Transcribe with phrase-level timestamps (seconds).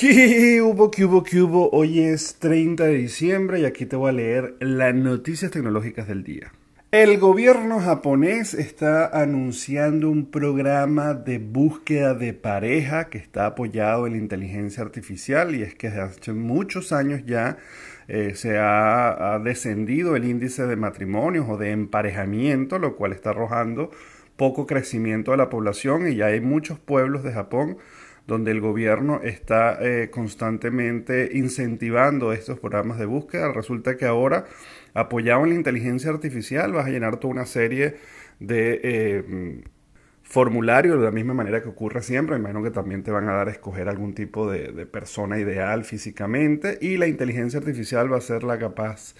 [0.00, 1.68] ¿Qué hubo, qué hubo, qué hubo?
[1.72, 6.24] Hoy es 30 de diciembre y aquí te voy a leer las noticias tecnológicas del
[6.24, 6.54] día.
[6.90, 14.14] El gobierno japonés está anunciando un programa de búsqueda de pareja que está apoyado en
[14.14, 17.58] la inteligencia artificial y es que desde hace muchos años ya
[18.08, 23.30] eh, se ha, ha descendido el índice de matrimonios o de emparejamiento, lo cual está
[23.30, 23.90] arrojando
[24.38, 27.76] poco crecimiento de la población y ya hay muchos pueblos de Japón
[28.26, 33.52] donde el gobierno está eh, constantemente incentivando estos programas de búsqueda.
[33.52, 34.46] Resulta que ahora,
[34.94, 37.96] apoyado en la inteligencia artificial, vas a llenar toda una serie
[38.38, 39.62] de eh,
[40.22, 42.36] formularios de la misma manera que ocurre siempre.
[42.36, 45.38] Me imagino que también te van a dar a escoger algún tipo de, de persona
[45.38, 49.14] ideal físicamente y la inteligencia artificial va a ser la capaz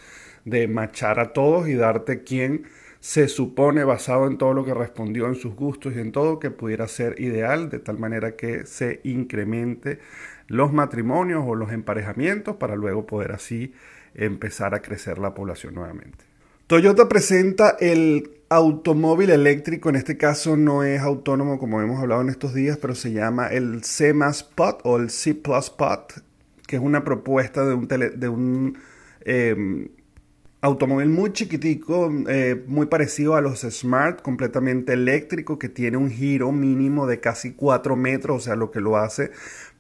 [0.45, 2.65] de machar a todos y darte quién
[3.01, 6.51] se supone, basado en todo lo que respondió, en sus gustos y en todo, que
[6.51, 9.99] pudiera ser ideal, de tal manera que se incremente
[10.47, 13.73] los matrimonios o los emparejamientos para luego poder así
[14.15, 16.25] empezar a crecer la población nuevamente.
[16.67, 22.29] Toyota presenta el automóvil eléctrico, en este caso no es autónomo como hemos hablado en
[22.29, 24.15] estos días, pero se llama el C
[24.55, 26.23] Pot o el C Pot,
[26.67, 27.89] que es una propuesta de un,
[28.29, 28.79] un
[29.25, 29.89] eh,
[30.63, 36.53] Automóvil muy chiquitico, eh, muy parecido a los Smart, completamente eléctrico, que tiene un giro
[36.53, 39.31] mínimo de casi 4 metros, o sea, lo que lo hace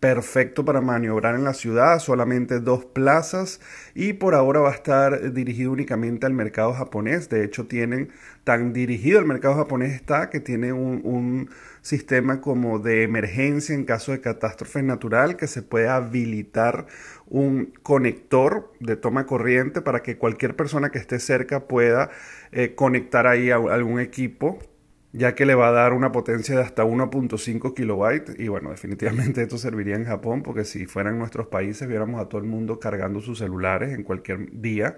[0.00, 3.60] perfecto para maniobrar en la ciudad, solamente dos plazas
[3.94, 7.28] y por ahora va a estar dirigido únicamente al mercado japonés.
[7.28, 8.10] De hecho, tienen
[8.44, 11.50] tan dirigido al mercado japonés está que tiene un, un
[11.82, 16.86] sistema como de emergencia en caso de catástrofe natural que se puede habilitar
[17.26, 22.10] un conector de toma corriente para que cualquier persona que esté cerca pueda
[22.52, 24.58] eh, conectar ahí a algún equipo
[25.12, 29.42] ya que le va a dar una potencia de hasta 1.5 kilobytes y bueno, definitivamente
[29.42, 33.20] esto serviría en Japón porque si fueran nuestros países viéramos a todo el mundo cargando
[33.20, 34.96] sus celulares en cualquier día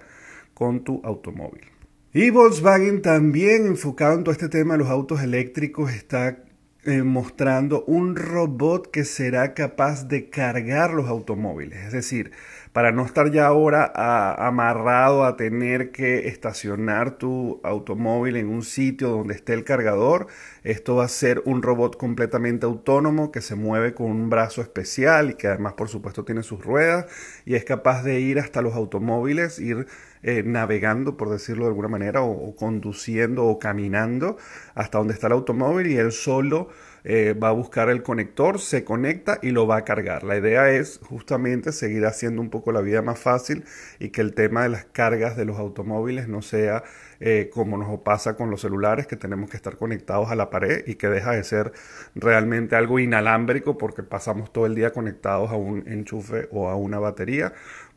[0.53, 1.65] con tu automóvil.
[2.13, 6.43] Y Volkswagen también enfocado en todo este tema de los autos eléctricos está
[6.85, 11.85] eh, mostrando un robot que será capaz de cargar los automóviles.
[11.85, 12.31] Es decir,
[12.73, 13.91] para no estar ya ahora
[14.35, 20.25] amarrado a tener que estacionar tu automóvil en un sitio donde esté el cargador,
[20.63, 25.29] esto va a ser un robot completamente autónomo que se mueve con un brazo especial
[25.29, 27.05] y que además por supuesto tiene sus ruedas
[27.45, 29.85] y es capaz de ir hasta los automóviles, ir
[30.23, 34.37] eh, navegando, por decirlo de alguna manera, o, conduciendo o caminando
[34.73, 36.69] hasta donde está el automóvil y él solo
[37.03, 40.23] eh, va a buscar el conector, se conecta y lo va a cargar.
[40.23, 43.65] La idea es justamente seguir haciendo un poco la vida más fácil
[43.99, 46.83] y que el tema de las cargas de los automóviles no sea
[47.19, 50.83] eh, como nos pasa con los celulares, que tenemos que estar conectados a la pared
[50.87, 51.71] y que deja de ser
[52.15, 56.99] realmente algo inalámbrico porque pasamos todo el día conectados a un enchufe o a una
[56.99, 57.53] batería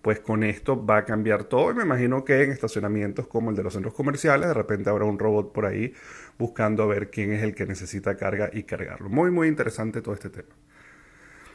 [0.07, 3.57] pues con esto va a cambiar todo y me imagino que en estacionamientos como el
[3.57, 5.95] de los centros comerciales de repente habrá un robot por ahí
[6.39, 9.09] buscando a ver quién es el que necesita carga y cargarlo.
[9.09, 10.51] Muy muy interesante todo este tema.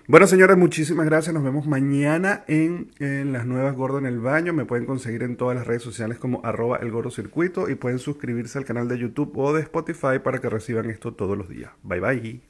[0.06, 1.34] Bueno, señores, muchísimas gracias.
[1.34, 2.92] Nos vemos mañana en,
[3.32, 4.52] Las Nuevas Gordo en el Baño.
[4.52, 8.00] Me pueden conseguir en todas las redes sociales como arroba el gordo circuito y pueden
[8.00, 11.72] suscribirse al canal de YouTube o de Spotify para que reciban esto todos los días.
[11.84, 12.42] Bye bye.